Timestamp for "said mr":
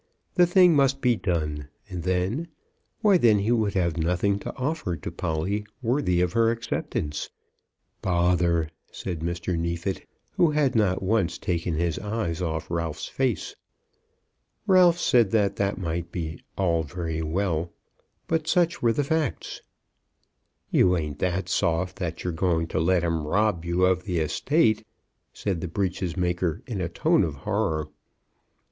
8.91-9.55